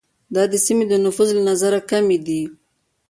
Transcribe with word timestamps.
دا 0.35 0.43
سیمې 0.65 0.85
د 0.89 0.93
نفوس 1.05 1.29
له 1.37 1.41
نظره 1.49 1.79
کمي 1.91 2.17
دي. 2.25 2.41